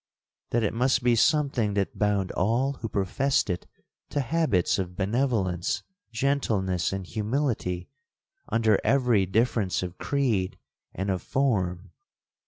'—'That 0.49 0.63
it 0.63 0.73
must 0.73 1.03
be 1.03 1.15
something 1.15 1.75
that 1.75 1.99
bound 1.99 2.31
all 2.31 2.73
who 2.81 2.89
professed 2.89 3.51
it 3.51 3.67
to 4.09 4.19
habits 4.19 4.79
of 4.79 4.95
benevolence, 4.95 5.83
gentleness, 6.11 6.91
and 6.91 7.05
humility, 7.05 7.87
under 8.49 8.79
every 8.83 9.27
difference 9.27 9.83
of 9.83 9.99
creed 9.99 10.57
and 10.91 11.11
of 11.11 11.21
form.' 11.21 11.91